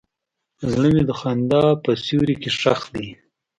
زړه 0.71 0.87
مې 0.93 1.03
د 1.09 1.11
خندا 1.19 1.65
په 1.83 1.91
سیوري 2.05 2.35
کې 2.41 2.49
ښخ 2.59 2.81
دی. 2.95 3.07